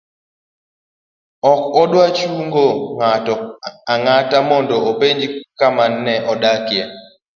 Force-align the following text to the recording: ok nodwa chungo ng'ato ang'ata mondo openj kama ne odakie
ok 1.51 1.59
nodwa 1.73 2.05
chungo 2.17 2.67
ng'ato 2.97 3.33
ang'ata 3.93 4.37
mondo 4.49 4.75
openj 4.89 5.21
kama 5.59 5.83
ne 6.05 6.13
odakie 6.31 6.83